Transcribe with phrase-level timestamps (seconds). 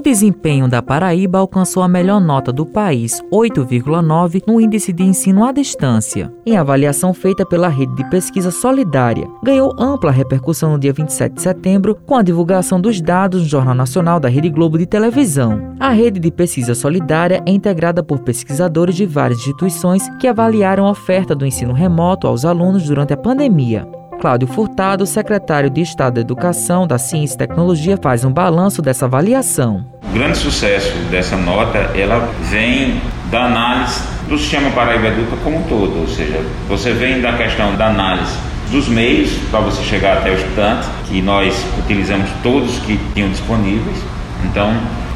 [0.00, 5.44] O desempenho da Paraíba alcançou a melhor nota do país, 8,9, no Índice de Ensino
[5.44, 9.28] à Distância, em avaliação feita pela Rede de Pesquisa Solidária.
[9.42, 13.74] Ganhou ampla repercussão no dia 27 de setembro, com a divulgação dos dados no Jornal
[13.74, 15.74] Nacional da Rede Globo de Televisão.
[15.78, 20.92] A Rede de Pesquisa Solidária é integrada por pesquisadores de várias instituições que avaliaram a
[20.92, 23.86] oferta do ensino remoto aos alunos durante a pandemia.
[24.20, 29.06] Cláudio Furtado, secretário de Estado da Educação, da Ciência e Tecnologia, faz um balanço dessa
[29.06, 29.86] avaliação.
[30.04, 35.62] O grande sucesso dessa nota, ela vem da análise do sistema Paraíba Educa como um
[35.62, 38.36] todo, ou seja, você vem da questão da análise
[38.70, 43.96] dos meios para você chegar até o estudante, que nós utilizamos todos que tinham disponíveis.
[44.44, 44.70] Então,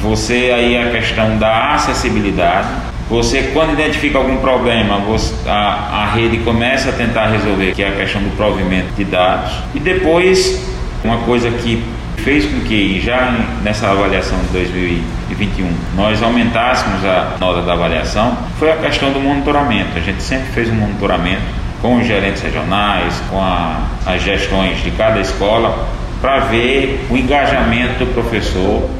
[0.00, 2.68] você aí a questão da acessibilidade,
[3.08, 7.88] você, quando identifica algum problema, você, a, a rede começa a tentar resolver, que é
[7.88, 9.52] a questão do provimento de dados.
[9.74, 10.60] E depois,
[11.04, 11.84] uma coisa que
[12.18, 18.72] fez com que já nessa avaliação de 2021 nós aumentássemos a nota da avaliação foi
[18.72, 19.96] a questão do monitoramento.
[19.96, 21.42] A gente sempre fez um monitoramento
[21.80, 25.86] com os gerentes regionais, com a, as gestões de cada escola,
[26.20, 28.90] para ver o engajamento do professor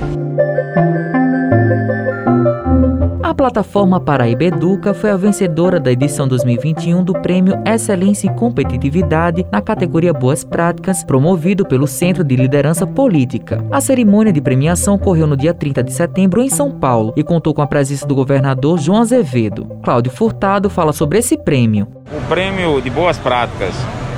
[3.46, 9.62] plataforma Paraíba Educa foi a vencedora da edição 2021 do Prêmio Excelência em Competitividade na
[9.62, 13.64] categoria Boas Práticas, promovido pelo Centro de Liderança Política.
[13.70, 17.54] A cerimônia de premiação ocorreu no dia 30 de setembro em São Paulo e contou
[17.54, 19.64] com a presença do governador João Azevedo.
[19.80, 21.86] Cláudio Furtado fala sobre esse prêmio.
[22.10, 23.74] O Prêmio de Boas Práticas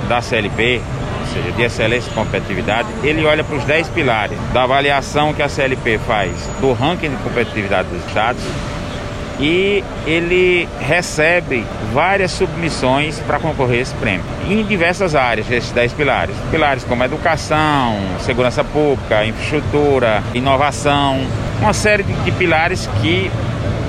[0.09, 0.81] da CLP
[1.35, 5.51] seja, de excelência e competitividade, ele olha para os 10 pilares da avaliação que a
[5.51, 6.33] CLP faz
[6.63, 8.43] do ranking de competitividade dos estados
[9.39, 15.93] e ele recebe várias submissões para concorrer a esse prêmio, em diversas áreas, esses 10
[15.93, 16.35] pilares.
[16.51, 21.21] Pilares como educação, segurança pública, infraestrutura, inovação,
[21.61, 23.31] uma série de, pilares que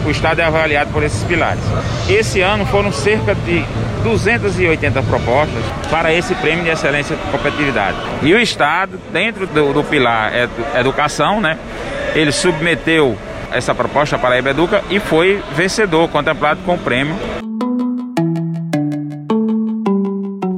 [0.05, 1.64] o Estado é avaliado por esses pilares.
[2.08, 3.64] Esse ano foram cerca de
[4.04, 7.98] 280 propostas para esse prêmio de excelência de competitividade.
[8.21, 10.32] E o Estado, dentro do, do pilar
[10.76, 11.58] educação, né,
[12.15, 13.17] ele submeteu
[13.52, 17.15] essa proposta para a Educa e foi vencedor, contemplado com o prêmio.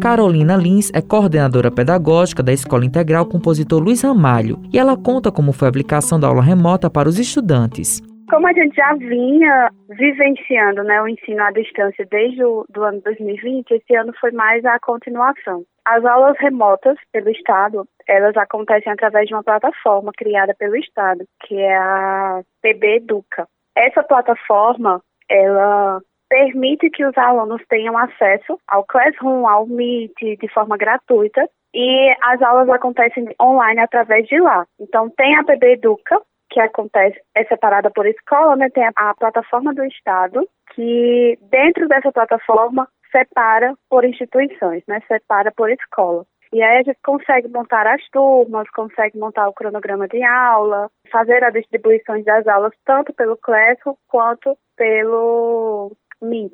[0.02, 5.53] Carolina Lins é coordenadora pedagógica da Escola Integral Compositor Luiz Ramalho e ela conta como
[5.53, 8.01] foi a aplicação da aula remota para os estudantes.
[8.31, 13.02] Como a gente já vinha vivenciando né, o ensino à distância desde o do ano
[13.02, 15.66] 2020, esse ano foi mais a continuação.
[15.84, 21.56] As aulas remotas pelo Estado, elas acontecem através de uma plataforma criada pelo Estado, que
[21.58, 23.50] é a PB Educa.
[23.75, 26.00] Essa plataforma, ela
[26.30, 32.42] permite que os alunos tenham acesso ao Classroom, ao Meet, de forma gratuita, e as
[32.42, 34.66] aulas acontecem online através de lá.
[34.80, 38.69] Então, tem a PB Educa, que acontece, é separada por escola, né?
[38.69, 45.01] Tem a, a plataforma do Estado, que dentro dessa plataforma separa por instituições, né?
[45.07, 46.25] Separa por escola.
[46.53, 51.41] E aí a gente consegue montar as turmas, consegue montar o cronograma de aula, fazer
[51.45, 56.53] a distribuição das aulas tanto pelo Classroom quanto pelo Meet.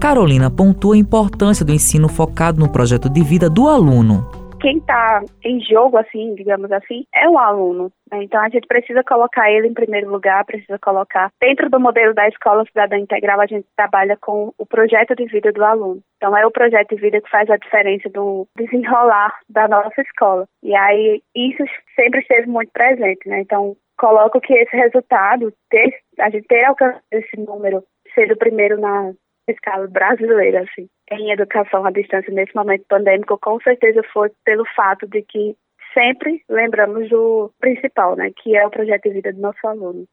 [0.00, 5.22] Carolina pontua a importância do ensino focado no projeto de vida do aluno quem está
[5.44, 7.90] em jogo, assim, digamos assim, é o aluno.
[8.10, 8.24] Né?
[8.24, 12.28] Então a gente precisa colocar ele em primeiro lugar, precisa colocar dentro do modelo da
[12.28, 16.00] escola cidadã integral a gente trabalha com o projeto de vida do aluno.
[16.16, 20.46] Então é o projeto de vida que faz a diferença do desenrolar da nossa escola.
[20.62, 21.62] E aí isso
[21.94, 23.40] sempre esteve muito presente, né?
[23.40, 27.82] Então coloco que esse resultado, ter, a gente ter alcançado esse número,
[28.14, 29.12] ser o primeiro na
[29.50, 35.06] escala brasileira, assim, em educação à distância nesse momento pandêmico, com certeza foi pelo fato
[35.06, 35.56] de que
[35.94, 40.04] sempre lembramos do principal, né, que é o projeto de vida do nosso aluno.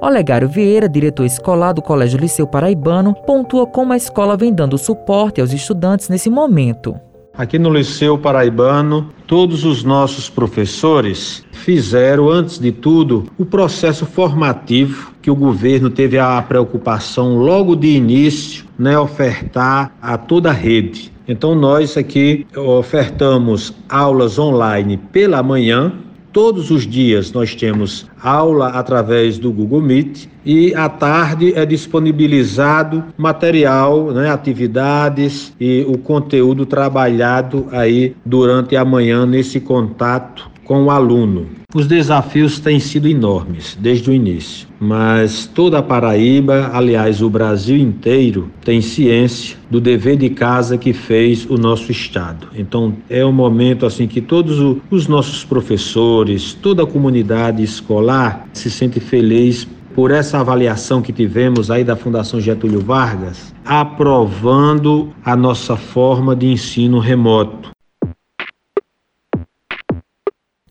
[0.00, 5.40] Olegário Vieira, diretor escolar do Colégio Liceu Paraibano, pontua como a escola vem dando suporte
[5.40, 6.94] aos estudantes nesse momento.
[7.38, 15.12] Aqui no Liceu Paraibano, todos os nossos professores fizeram, antes de tudo, o processo formativo
[15.22, 21.12] que o governo teve a preocupação logo de início, né, ofertar a toda a rede.
[21.28, 25.92] Então nós aqui ofertamos aulas online pela manhã,
[26.40, 33.02] Todos os dias nós temos aula através do Google Meet e à tarde é disponibilizado
[33.16, 40.90] material, né, atividades e o conteúdo trabalhado aí durante a manhã nesse contato com o
[40.90, 41.46] aluno.
[41.74, 47.78] Os desafios têm sido enormes desde o início, mas toda a Paraíba, aliás, o Brasil
[47.78, 52.48] inteiro, tem ciência do dever de casa que fez o nosso estado.
[52.54, 58.70] Então, é um momento assim que todos os nossos professores, toda a comunidade escolar se
[58.70, 65.76] sente feliz por essa avaliação que tivemos aí da Fundação Getúlio Vargas, aprovando a nossa
[65.76, 67.70] forma de ensino remoto.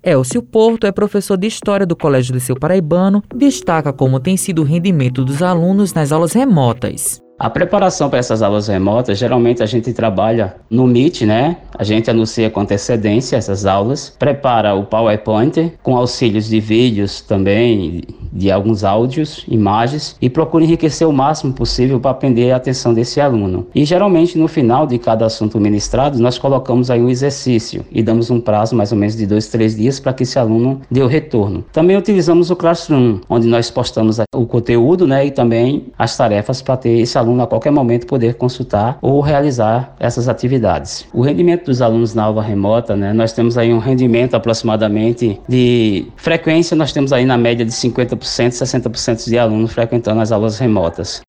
[0.07, 4.65] Elcio Porto é professor de História do Colégio Liceu Paraibano destaca como tem sido o
[4.65, 7.21] rendimento dos alunos nas aulas remotas.
[7.39, 11.57] A preparação para essas aulas remotas, geralmente a gente trabalha no Meet, né?
[11.77, 18.01] A gente anuncia com antecedência essas aulas, prepara o PowerPoint com auxílios de vídeos também,
[18.33, 23.21] de alguns áudios, imagens e procura enriquecer o máximo possível para aprender a atenção desse
[23.21, 23.67] aluno.
[23.75, 28.31] E geralmente no final de cada assunto ministrado, nós colocamos aí um exercício e damos
[28.31, 31.07] um prazo mais ou menos de dois, três dias para que esse aluno dê o
[31.07, 31.63] retorno.
[31.71, 36.77] Também utilizamos o Classroom, onde nós postamos o conteúdo, né, e também as tarefas para
[36.77, 41.05] ter esse aluno aluno a qualquer momento poder consultar ou realizar essas atividades.
[41.13, 46.07] O rendimento dos alunos na aula remota, né, nós temos aí um rendimento aproximadamente de
[46.15, 51.21] frequência, nós temos aí na média de 50%, 60% de alunos frequentando as aulas remotas.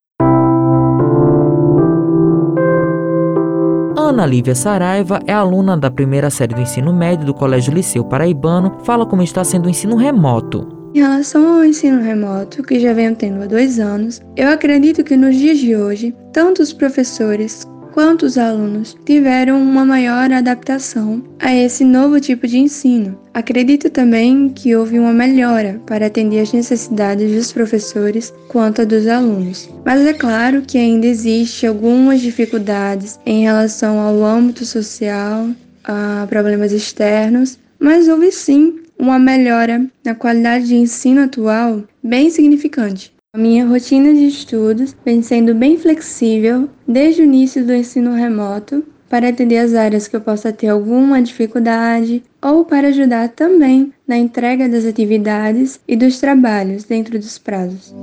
[3.96, 8.78] Ana Lívia Saraiva é aluna da primeira série do ensino médio do Colégio Liceu Paraibano,
[8.82, 10.77] fala como está sendo o ensino remoto.
[10.98, 15.16] Em relação ao ensino remoto, que já venho tendo há dois anos, eu acredito que
[15.16, 21.54] nos dias de hoje, tanto os professores quanto os alunos tiveram uma maior adaptação a
[21.54, 23.16] esse novo tipo de ensino.
[23.32, 29.06] Acredito também que houve uma melhora para atender às necessidades dos professores quanto a dos
[29.06, 29.70] alunos.
[29.84, 35.46] Mas é claro que ainda existe algumas dificuldades em relação ao âmbito social,
[35.84, 43.12] a problemas externos, mas houve sim uma melhora na qualidade de ensino atual bem significante.
[43.32, 48.82] A minha rotina de estudos vem sendo bem flexível desde o início do ensino remoto
[49.08, 54.16] para atender as áreas que eu possa ter alguma dificuldade ou para ajudar também na
[54.16, 57.94] entrega das atividades e dos trabalhos dentro dos prazos.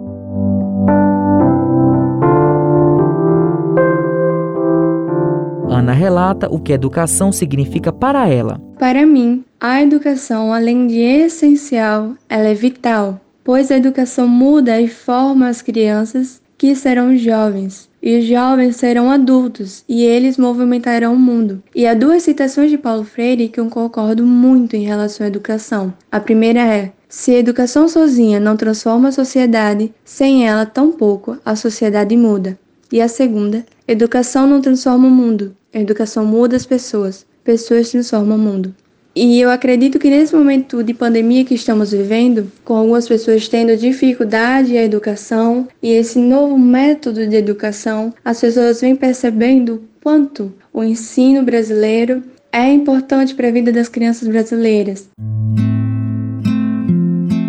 [5.69, 8.59] Ana relata o que educação significa para ela.
[8.85, 14.87] Para mim, a educação, além de essencial, ela é vital, pois a educação muda e
[14.87, 21.19] forma as crianças que serão jovens, e os jovens serão adultos, e eles movimentarão o
[21.19, 21.63] mundo.
[21.73, 25.91] E há duas citações de Paulo Freire que eu concordo muito em relação à educação.
[26.11, 31.55] A primeira é: se a educação sozinha não transforma a sociedade, sem ela tampouco a
[31.55, 32.55] sociedade muda.
[32.91, 38.35] E a segunda: educação não transforma o mundo, a educação muda as pessoas, pessoas transformam
[38.35, 38.75] o mundo.
[39.15, 43.77] E eu acredito que nesse momento de pandemia que estamos vivendo, com algumas pessoas tendo
[43.77, 50.83] dificuldade à educação e esse novo método de educação, as pessoas vêm percebendo quanto o
[50.83, 52.21] ensino brasileiro
[52.51, 55.07] é importante para a vida das crianças brasileiras.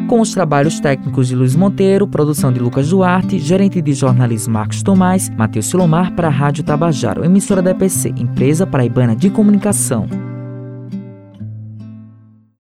[0.06, 4.80] Com os trabalhos técnicos de Luiz Monteiro, produção de Lucas Duarte, gerente de jornalismo Marcos
[4.80, 10.25] Tomás, Matheus Silomar para a Rádio Tabajaro, emissora da EPC, Empresa Paraibana de Comunicação.